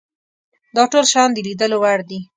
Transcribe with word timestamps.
دا 0.75 0.83
ټول 0.91 1.05
شیان 1.11 1.29
د 1.33 1.37
لیدلو 1.47 1.77
وړ 1.83 1.99
دي. 2.09 2.19